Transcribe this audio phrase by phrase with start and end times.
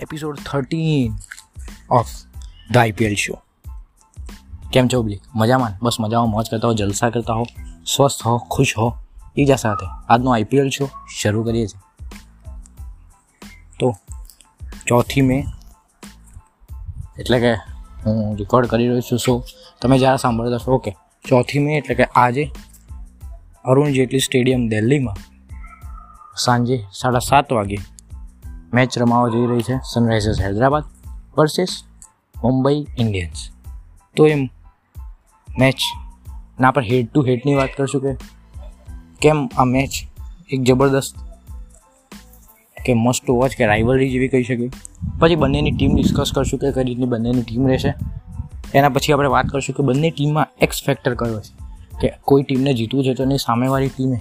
[0.00, 1.12] Episode thirteen
[1.90, 2.06] of
[2.72, 3.38] the IPL show
[4.72, 5.72] કેમ છો બલી મજામાં?
[5.82, 6.28] બસ મજામાં.
[6.28, 7.46] મોજ કરતા હો, જલસા કરતા હો,
[7.86, 8.90] સ્વસ્થ હો, ખુશ હો.
[9.36, 9.86] બીજા સાથે.
[10.08, 10.90] આજનો આઈપીએલ શો
[11.20, 12.08] શરૂ કરીએ છીએ.
[13.80, 13.96] તો
[14.86, 15.44] ચોથી મે,
[17.18, 17.54] એટલે કે
[18.06, 19.44] હું રેકોર્ડ કરી રહ્યો છું શો
[19.82, 20.96] તમે જ્યારે સાંભળતા છો ઓકે
[21.28, 22.50] ચોથી મે એટલે કે આજે
[23.64, 25.16] અરુણ જેટલી સ્ટેડિયમ દિલ્હીમાં
[26.36, 27.78] સાંજે સાડા સાત વાગે
[28.74, 30.84] મેચ રમાવા જઈ રહી છે Sunrisers Hyderabad
[31.38, 31.68] versus
[32.42, 33.50] Mumbai Indians.
[34.16, 34.48] તો એમ
[35.58, 35.76] મેચ,
[36.60, 38.14] ના આપણે હેડ ટુ હેડની વાત કરશું કે
[39.20, 39.90] કેમ આ મેચ
[40.48, 41.16] એક જબરદસ્ત
[42.86, 44.70] કે મસ્ટ વોચ કે રાઇવલરી જેવી કહી શકીએ.
[45.18, 47.94] પછી બંનેની ટીમ ડિસ્કસ કરશું કે કઈ રીતની બંનેની ટીમ રહેશે.
[48.74, 51.70] એના પછી આપણે વાત કરશું કે બંને ટીમમાં એક્સ ફેક્ટર કયો છે.
[52.00, 54.20] કે કોઈ ટીમને જીતવું છે તો એની સામેવાળી ટીમે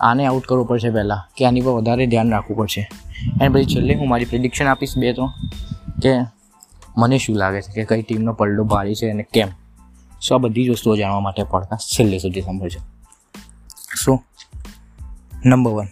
[0.00, 2.90] આને આઉટ કરવું પડશે પહેલાં, કે આની પર વધારે ધ્યાન રાખવું પડશે.
[3.42, 5.32] એન્ડ પછી છેલ્લે હું મારી પ્રિડિક્શન આપીશ બે તો,
[6.02, 6.10] કે
[6.98, 9.48] મને શું લાગે છે, કે કઈ ટીમનો પલ્લો ભારી છે અને કેમ?
[10.28, 12.80] સો આ બધી જ વસ્તુઓ જાણવા માટે પડતા છેલ્લે સુધી સાંભળજો.
[14.04, 14.22] સો
[15.44, 15.86] નંબર વન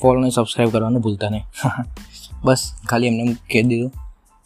[0.00, 1.42] ફોલો અને સબસ્ક્રાઈબ કરવાનું ભૂલતા નહીં.
[2.44, 3.92] બસ, ખાલી એમને કહી દીધું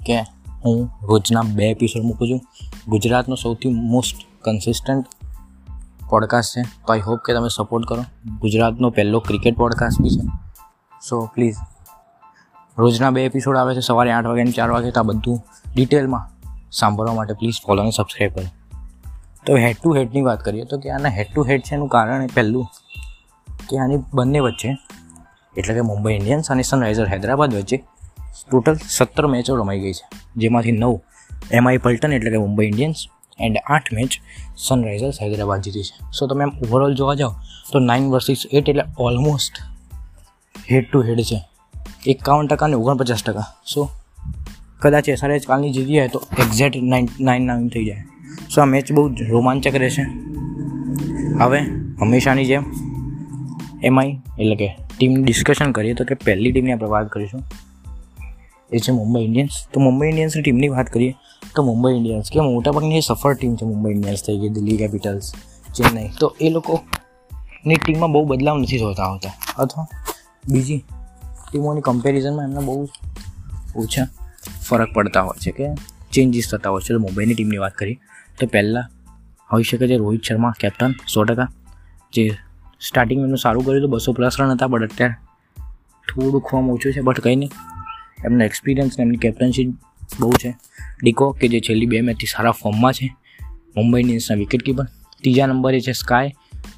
[0.07, 0.19] કે
[0.65, 2.41] હું રોજના બે એપિસોડ મૂકું છું.
[2.89, 5.07] ગુજરાતનો સૌથી મોસ્ટ કન્સિસ્ટન્ટ
[6.11, 6.63] પોડકાસ્ટ છે.
[6.87, 8.05] તો આઈ હોપ કે તમે સપોર્ટ કરો.
[8.41, 10.25] ગુજરાતનો પહેલો ક્રિકેટ પોડકાસ્ટ બી છે.
[11.09, 11.57] સો પ્લીઝ
[12.79, 14.91] રોજના બે એપિસોડ આવે છે, સવારે આઠ વાગે ચાર વાગે.
[14.91, 15.41] તો આ બધું
[15.75, 16.25] ડિટેલમાં
[16.71, 18.45] સાંભળવા માટે પ્લીઝ ફોલો અને સબસ્ક્રાઈબ કરો.
[19.47, 22.23] તો હેડ ટુ હેડની વાત કરીએ, તો કે આના હેડ ટુ હેડ છે એનું કારણ
[22.23, 22.67] એ પહેલું
[23.69, 24.77] કે આની બંને વચ્ચે,
[25.57, 27.85] એટલે કે મુંબઈ ઇન્ડિયન્સ અને સનરાઇઝર હૈદરાબાદ વચ્ચે
[28.51, 30.07] ટોટલ સત્તર મેચો રમાઈ ગઈ છે.
[30.37, 31.01] જેમાંથી નવ
[31.51, 32.97] એમઆઈ પલ્ટન એટલે કે મુંબઈ ઇન્ડિયન્સ
[33.41, 34.21] એન્ડ આઠ મેચ
[34.57, 36.11] સનરાઇઝર્સ હૈદરાબાદ જીતી છે.
[36.19, 37.35] સો તમે એમ ઓવરઓલ જોવા જાઓ,
[37.73, 39.53] તો નાઇન વર્સિસ એટ એટલે ઓલમોસ્ટ
[40.71, 41.49] હેડ ટુ હેડ છે.
[42.07, 43.47] એકાવન ટકા ને ઓગણપચાસ ટકા.
[43.75, 43.91] સો
[44.79, 48.05] કદાચ એસઆરએચ કાલની જીતી જાય તો એક્ઝેક્ટ નાઇન નાઇન નાઇન થઈ જાય.
[48.55, 50.03] સો આ મેચ બહુ જ રોમાંચક રહેશે.
[51.39, 51.59] હવે
[52.01, 52.65] હંમેશાની જેમ
[53.85, 57.43] એમઆઈ એટલે કે ટીમ ડિસ્કશન કરીએ તો કે પહેલી ટીમની આપણે વાત કરીશું.
[58.73, 61.13] એ છે મુંબઈ ઇન્ડિયન્સ તો મુંબઈ ઇન્ડિયન્સની ટીમની વાત કરીએ,
[61.55, 65.27] તો મુંબઈ ઇન્ડિયન્સ કે મોટાભાગની સફળ ટીમ છે મુંબઈ ઇન્ડિયન્સ થઈ ગઈ, દિલ્હી કેપિટલ્સ
[65.77, 66.09] ચેન્નઈ.
[66.21, 69.35] તો એ લોકોની ટીમમાં બહુ બદલાવ નથી જોતા હોતા.
[69.59, 69.87] અથવા
[70.49, 70.81] બીજી
[71.49, 72.75] ટીમોની કમ્પેરિઝનમાં એમને બહુ
[73.77, 74.07] ઓછા
[74.67, 75.67] ફરક પડતા હોય છે કે
[76.13, 76.93] ચેન્જીસ થતા હોય છે.
[76.95, 77.99] તો મુંબઈની ટીમની વાત કરીએ,
[78.39, 78.87] તો પહેલાં
[79.53, 81.49] હોઈ શકે છે રોહિત શર્મા કેપ્ટન સો ટકા.
[82.13, 82.25] જે
[82.81, 85.17] સ્ટાર્ટિંગ એમનું સારું કર્યું હતું, બસો પ્લસ રન હતા બટ અત્યારે
[86.09, 87.53] થોડું ખોમ ઓછું છે બટ કંઈ નહીં.
[88.25, 89.69] એમનો એક્સપિરિયન્સ એમની કેપ્ટનશીપ
[90.21, 90.57] બહુ છે.
[91.03, 93.17] ડિકો કે જે છેલ્લી બે મેચથી સારા ફોર્મમાં છે.
[93.77, 94.85] મુંબઈ ઇન્ડિયન્સના વિકેટ કીપર
[95.23, 96.35] ત્રીજા નંબરે છે સ્કાય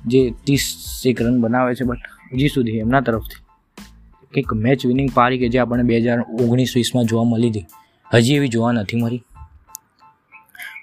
[0.06, 1.98] જે ત્રીસ એક રન બનાવે છે બટ
[2.32, 3.44] હજી સુધી એમના તરફથી
[4.34, 7.64] કંઈક મેચ વિનિંગ પારી કે જે આપણને બે હજાર ઓગણીસ વીસમાં જોવા મળી હતી.
[8.14, 9.22] હજી એવી જોવા નથી મળી.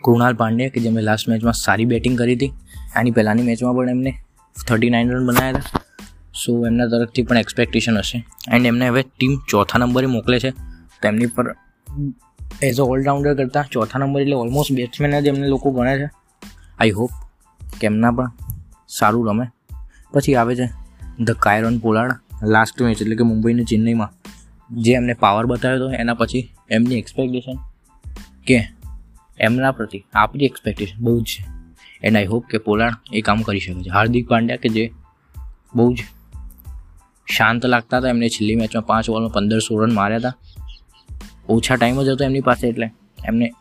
[0.03, 2.51] કૃણાલ પાંડ્યા કે જેમણે લાસ્ટ મેચમાં સારી બેટિંગ કરી હતી.
[2.95, 4.13] આની પહેલાંની મેચમાં પણ એમને
[4.67, 5.81] થર્ટી નાઇન રન બનાવ્યા હતા.
[6.45, 8.25] સો એમના તરફથી પણ એક્સપેક્ટેશન હશે.
[8.51, 10.51] એન્ડ એમને હવે ટીમ ચોથા નંબરે મોકલે છે.
[11.01, 11.55] તો એમની પર
[12.61, 16.09] એઝ અ ઓલરાઉન્ડર કરતાં ચોથા નંબર એટલે ઓલમોસ્ટ બેટ્સમેન જ એમને લોકો ગણે છે.
[16.79, 17.09] આઈ હોપ
[17.79, 18.31] કે એમના પણ
[18.87, 19.45] સારું રમે.
[20.13, 20.69] પછી આવે છે
[21.23, 22.11] the Kieron Pollard
[22.43, 24.11] last match એટલે કે મુંબઈને ચેન્નઈમાં.
[24.71, 27.57] જે એમને પાવર બતાવ્યો હતો, એના પછી એમની એક્સપેક્ટેશન
[28.47, 28.63] કે
[29.39, 31.45] એમના પ્રતિ આપણી એક્સપેક્ટેશન બહુ જ છે.
[32.03, 33.89] એન્ડ આઈ હોપ કે પોલાણ એ કામ કરી શકે છે.
[33.89, 34.91] હાર્દિક પાંડ્યા કે જે
[35.75, 35.97] બહુ જ
[37.29, 38.09] શાંત લાગતા હતા.
[38.09, 40.37] એમને છેલ્લી મેચમાં પાંચ ઓવરમાં પંદર સો રન માર્યા હતા.
[41.49, 42.91] ઓછા ટાઈમ જ હતો એમની પાસે એટલે
[43.25, 43.53] એમને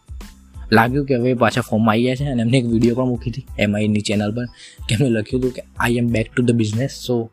[0.73, 2.25] લાગ્યું કે હવે પાછા ફોર્મમાં આવી ગયા છે.
[2.25, 4.45] અને એમને એક વીડિયો પણ મૂકી હતી એમઆઈની ચેનલ પર,
[4.89, 7.31] કે એમને લખ્યું હતું કે I am back to the business so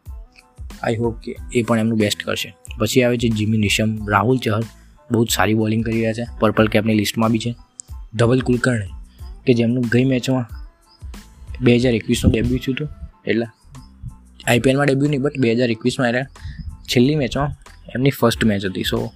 [0.83, 2.55] I hope કે એ પણ એમનું બેસ્ટ કરશે.
[2.77, 4.63] પછી આવે છે જીમી નિશમ રાહુલ ચહલ
[5.11, 6.25] બહુ જ સારી બોલિંગ કરી રહ્યા છે.
[6.39, 7.55] પર્પલ કેપની લિસ્ટમાં બી છે.
[8.13, 8.85] ધવલ કુલકર્ણી,
[9.45, 10.45] કે જેમનું ગઈ મેચમાં
[11.61, 12.89] બે હજાર એકવીસનું ડેબ્યુ થયું હતું.
[13.27, 13.45] એટલે
[14.47, 16.23] આઈપીએલમાં ડેબ્યુ નહીં બટ બે હજાર એકવીસમાં એને
[16.83, 17.49] છેલ્લી મેચમાં
[17.95, 18.83] એમની ફર્સ્ટ મેચ હતી.
[18.83, 19.11] સો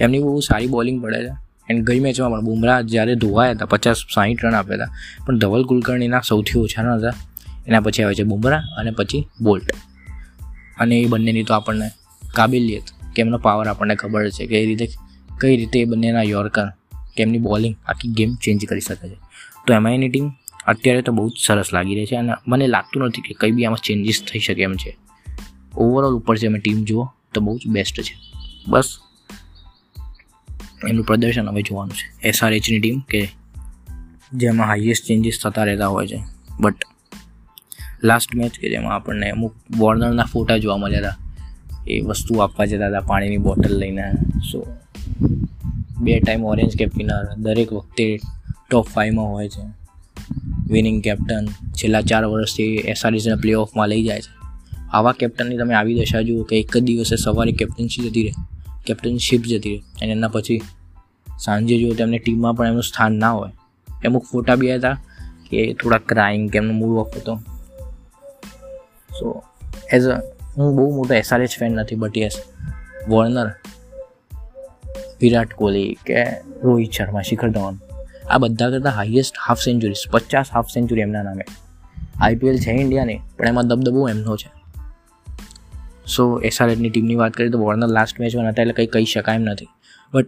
[0.00, 1.46] એમની બહુ સારી બોલિંગ પડે છે.
[1.70, 4.94] એન્ડ ગઈ મેચમાં પણ બુમરાહ જ્યારે ધોવાયા હતા, પચાસ સાહીઠ રન આપ્યા હતા.
[5.26, 7.12] પણ ધવલ કુલકર્ણીના સૌથી ઓછા રન હતા.
[7.66, 9.64] એના પછી આવે છે બુમરાહ અને પછી બોલ્ટ.
[10.78, 11.90] અને એ બંનેની તો આપણને
[12.34, 12.82] કાબિલિયત
[13.14, 14.88] કે એમનો પાવર આપણને ખબર છે કે એ રીતે,
[15.40, 16.68] કઈ રીતે એ બંનેના યોર્કર
[17.16, 19.14] કે એમની બોલિંગ આખી ગેમ ચેન્જ કરી શકે છે.
[19.66, 20.30] તો એમઆઈની ટીમ
[20.66, 23.64] અત્યારે તો બહુ જ સરસ લાગી રહી છે અને મને લાગતું નથી કે કંઈ બી
[23.64, 24.96] આમાં ચેન્જીસ થઈ શકે એમ છે.
[25.76, 28.16] ઓવરઓલ ઉપર છે, અમે ટીમ જુઓ, તો બહુ જ બેસ્ટ છે.
[28.68, 28.98] બસ.
[30.88, 32.28] એમનું પ્રદર્શન હવે જોવાનું છે.
[32.28, 33.28] એસઆરએચની ટીમ કે
[34.32, 36.22] જેમાં હાઈએસ્ટ ચેન્જીસ થતા રહેતા હોય છે.
[36.60, 36.74] બટ
[38.04, 41.16] લાસ્ટ મેચ કે જેમાં આપણને અમુક વોર્નરના ફોટા જોવા મળ્યા હતા.
[41.88, 44.12] એ વસ્તુ આપવા જતા હતા પાણીની બોટલ લઈને.
[44.52, 44.66] સો
[46.00, 48.20] બે ટાઈમ ઓરેન્જ કેપ વિનર દરેક વખતે
[48.70, 49.85] ટોપ ફાઇવમાં હોય છે.
[50.70, 54.36] વિનિંગ કેપ્ટન છેલ્લા ચાર વર્ષથી એસઆરએસના પ્લે ઓફમાં લઈ જાય છે.
[54.92, 58.32] આવા કેપ્ટનની તમે આવી દશા જુઓ કે એક જ દિવસે સવારે કેપ્ટનશીપ જતી રહે
[58.86, 60.60] કેપ્ટનશીપ જતી રહે અને એના પછી
[61.38, 63.50] સાંજે જુઓ તેમને ટીમમાં પણ એમનું સ્થાન ના હોય.
[64.06, 64.94] અમુક ફોટા બી હતા
[65.50, 67.36] કે થોડા ક્રાઇંગ કે એમનો મૂડ ઓફ હતો.
[69.18, 69.42] સો
[69.92, 70.20] એઝ અ
[70.56, 72.36] હું બહુ મોટો એસઆરએચ ફેન નથી but yes
[73.08, 73.50] Warner
[75.20, 76.24] Virat Kohli કે
[76.62, 77.78] રોહિત શર્મા, શિખર ધવન.
[78.30, 81.44] આ બધા કરતાં હાઈએસ્ટ હાફ સેન્ચુરી પચાસ હાફ સેન્ચુરી એમના નામે.
[82.20, 84.50] આઈપીએલ છે ઇન્ડિયાની પણ એમાં દબદબો એમનો છે.
[86.06, 89.42] સો એસઆરએડની ટીમની વાત કરીએ તો વોર્નર લાસ્ટ મેચમાં હતા એટલે કંઈ કહી શકાય એમ
[89.42, 89.68] નથી.
[90.14, 90.26] બટ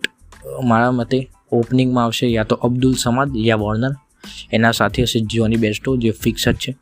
[0.64, 3.90] મારા મતે ઓપનિંગમાં આવશે યા તો અબ્દુલ સમાદ યા વોર્નર
[4.52, 6.72] એના સાથે હશે જોની બેસ્ટો જે ફિક્સ જ છે.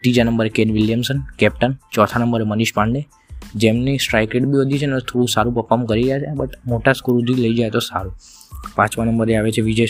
[0.00, 3.08] ત્રીજા નંબરે કેન વિલિયમસન કેપ્ટન ચોથા નંબરે મનીષ પાંડે.
[3.54, 6.92] જેમની સ્ટ્રાઇક રેટ બી વધી છે ને, થોડું સારું પરફોર્મ કરી રહ્યા છે બટ મોટા
[6.92, 8.14] સ્કોર સુધી લઈ જાય તો સારું.
[8.76, 9.86] પાંચમા નંબરે આવે છે વિજય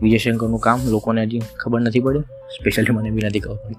[0.00, 3.74] શંકર વિજય શંકરનું કામ લોકોને હજી ખબર નથી પડી સ્પેશિયલી મને બી નથી ખબર પડી.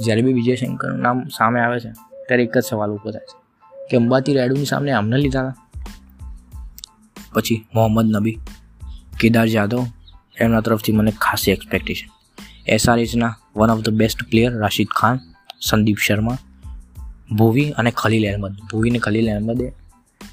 [0.00, 1.90] જ્યારે બી વિજય શંકરનું નામ સામે આવે છે,
[2.28, 3.42] ત્યારે એક જ સવાલ ઊભો થાય છે.
[3.90, 5.56] કે અંબાતી રાયડુની સામે આમને લીધા હતા?
[7.32, 8.38] પછી મોહમ્મદ નબી,
[9.20, 9.86] કેદાર જાદવ
[10.36, 12.08] એમના તરફથી મને ખાસી expectation
[12.66, 15.18] એસઆરએચના one of the best player Rashid Khan,
[15.60, 16.38] Sandeep Sharma,
[17.36, 18.56] Bhuvi અને ખલીલ અહેમદ.
[18.72, 19.72] ભુવી અને ખલીલ અહેમદે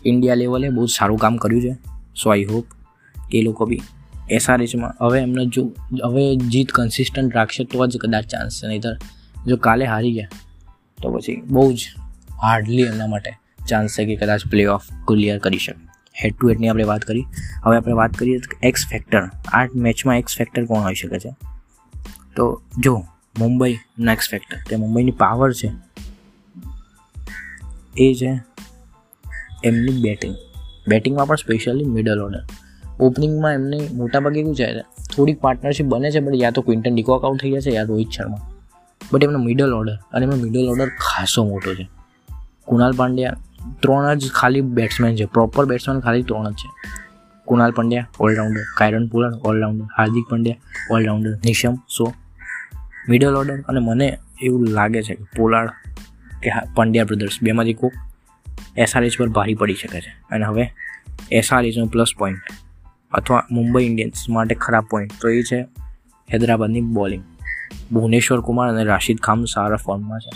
[0.06, 1.78] ઇન્ડિયા લેવલે બહુ સારું કામ કર્યું છે.
[2.24, 2.66] સો આઈ હોપ
[3.34, 3.82] એ લોકો બી
[4.30, 5.64] એસઆરએચમાં હવે એમને જો
[6.04, 8.68] હવે જીત કન્સિસ્ટન્ટ રાખશે તો જ કદાચ ચાન્સ છે.
[8.68, 8.98] નહીંતર
[9.48, 10.30] જો કાલે હારી ગયા,
[11.04, 11.88] તો પછી બહુ જ
[12.42, 13.32] હાર્ડલી એમના માટે
[13.68, 15.88] ચાન્સ છે કે કદાચ પ્લે ઓફ ક્લિયર કરી શકે.
[16.24, 17.26] હેડ ટુ હેડની આપણે વાત કરી.
[17.66, 21.36] હવે આપણે વાત કરીએ એક્સ ફેક્ટર આ મેચમાં એક્સ ફેક્ટર કોણ હોઈ શકે છે?
[22.36, 23.06] તો જો
[23.40, 25.72] મુંબઈના એક્સ ફેક્ટર તે મુંબઈની પાવર છે
[27.98, 28.32] એ છે
[29.64, 30.36] એમની બેટિંગ
[30.88, 32.44] બેટિંગમાં પણ સ્પેશિયલી મિડલ ઓર્ડર
[33.00, 34.82] ઓપનિંગમાં એમની મોટાભાગે એવું છે,
[35.16, 38.38] થોડીક પાર્ટનરશિપ બને છે બટ યા તો ક્વિન્ટન ડિકોક આઉટ થઈ જશે, યા રોહિત શર્મા.
[39.14, 41.90] બટ એમનો મિડલ ઓર્ડર અને એમનો મિડલ ઓર્ડર ખાસો મોટો છે.
[42.66, 43.38] કુણાલ પાંડ્યા
[43.80, 46.70] ત્રણ જ ખાલી બેટ્સમેન છે પ્રોપર બેટ્સમેન ખાલી ત્રણ જ છે.
[47.46, 50.56] Krunal Pandya allrounder Kieron Pollard allrounder Hardik Pandya
[50.92, 52.14] allrounder Neesham, so.
[53.10, 55.68] Middle order અને મને એવું લાગે છે કે પોલાળ
[56.44, 57.92] કે પંડ્યા બ્રધર્સ બેમાંથી કોક
[58.78, 60.14] એસઆરએચ પર ભારી પડી શકે છે.
[60.32, 60.74] અને હવે
[61.32, 62.38] એસઆરએચનો પ્લસ પોઈન્ટ
[63.12, 65.62] અથવા મુંબઈ ઇન્ડિયન્સ માટે ખરાબ પોઈન્ટ તો એ છે
[66.34, 67.24] હૈદરાબાદની બોલિંગ.
[67.92, 70.32] ભુવનેશ્વર કુમાર અને રાશિદ ખાન સારા ફોર્મમાં છે.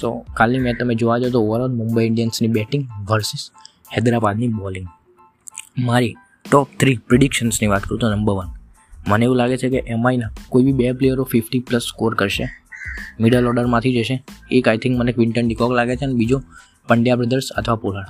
[0.00, 3.50] સો કાલની મેચ તમે જોવા જાઓ તો ઓવરઓલ મુંબઈ ઇન્ડિયન્સની બેટિંગ વર્સિસ
[3.96, 4.86] હૈદરાબાદની બોલિંગ.
[5.78, 6.14] મારી
[6.50, 8.48] ટોપ થ્રી પ્રિડિક્શન્સની વાત કરું તો નંબર વન
[9.08, 12.48] મને એવું લાગે છે કે એમઆઈના કોઈ બી બે પ્લેયરો ફિફ્ટી પ્લસ સ્કોર કરશે.
[13.20, 16.42] મિડલ ઓર્ડરમાંથી જશે એક આઈ થિંક મને ક્વિન્ટન ડિકોક લાગે છે અને બીજો
[16.88, 18.04] પંડ્યા બ્રધર્સ અથવા પોલાડ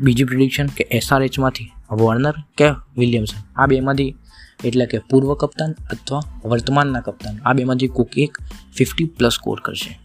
[0.00, 3.42] બીજી પ્રિડિક્શન કે એસઆરએચમાંથી વોર્નર કે વિલિયમસન?
[3.56, 4.16] આ બેમાંથી
[4.64, 7.38] એટલે કે પૂર્વ કપ્તાન અથવા વર્તમાનના કપ્તાન.
[7.44, 8.38] આ બેમાંથી કોઈક એક
[8.76, 9.98] ફિફ્ટી પ્લસ સ્કોર કરશે.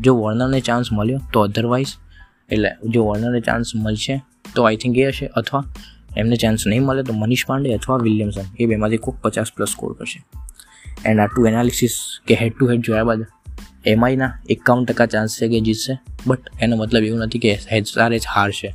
[0.00, 1.86] જો વોર્નરને ચાન્સ મળ્યો, તો અધરવાઇઝ
[2.52, 4.22] એટલે જો વોર્નરને ચાન્સ મળશે,
[4.54, 5.26] તો આઈ થિંક એ હશે.
[5.26, 5.64] અથવા
[6.16, 8.44] એમને ચાન્સ નહીં મળે, તો મનીષ પાંડે અથવા વિલિયમસન.
[8.60, 10.24] એ બેમાંથી કોઈક પચાસ પ્લસ સ્કોર કરશે.
[11.04, 13.26] એન્ડ આ ટુ એનાલિસિસ કે હેડ ટુ હેડ જોયા બાદ
[13.86, 15.98] એમઆઈના એકાવન ટકા ચાન્સ છે કે જીતશે.
[16.26, 18.74] બટ એનો મતલબ એવું નથી કે એચઆર એચ હારશે.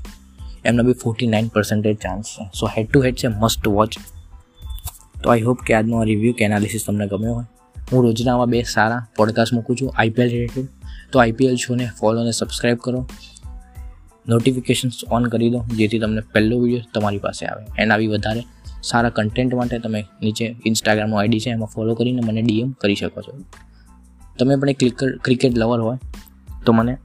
[0.65, 2.43] એમના બી ફોર્ટી નાઇન પર્સન્ટેજ ચાન્સ છે.
[2.59, 3.93] સો હેડ ટુ હેડ છે મસ્ટ વોચ
[5.23, 7.45] તો આઈ હોપ કે આજનો આ રિવ્યૂ કે એનાલિસિસ તમને ગમ્યો હોય.
[7.91, 10.67] હું રોજના આવા બે સારા પોડકાસ્ટ મૂકું છું આઈપીએલ રિલેટેડ
[11.11, 13.05] તો આઈપીએલ શોને ફોલો અને સબસ્ક્રાઈબ કરો.
[14.29, 17.63] નોટિફિકેશન્સ ઓન કરી દો, જેથી તમને પહેલો વીડિયો તમારી પાસે આવે.
[17.77, 18.43] એન્ડ આવી વધારે
[18.83, 23.21] સારા કન્ટેન્ટ માટે તમે નીચે ઇન્સ્ટાગ્રામનો આઈડી છે, એમાં ફોલો કરીને મને ડીએમ કરી શકો
[23.21, 23.37] છો.
[24.39, 25.97] તમે પણ એક ક્રિકેટ લવર હોય,
[26.65, 26.97] તો મને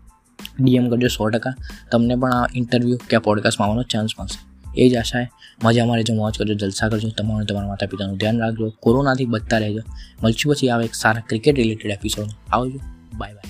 [0.62, 1.54] ડીએમ કરજો સો ટકા.
[1.92, 4.50] તમને પણ આ ઇન્ટરવ્યૂ કે પોડકાસ્ટમાં આવવાનો ચાન્સ મળશે.
[4.82, 5.26] એ જ આશા
[5.64, 7.08] મજા મારે જો મોજ કરજો, જલસા કરજો.
[7.08, 8.70] તમારું તમારા માતા પિતાનું ધ્યાન રાખજો.
[8.80, 9.80] કોરોનાથી બચતા રહેજો.
[10.24, 12.78] મળશું પછી આવે એક સારા ક્રિકેટ રિલેટેડ એપિસોડ આવજો.
[13.18, 13.50] Bye bye